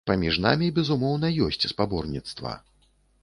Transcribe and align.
Паміж 0.09 0.37
намі, 0.45 0.69
безумоўна, 0.77 1.29
ёсць 1.47 1.69
спаборніцтва. 1.73 2.57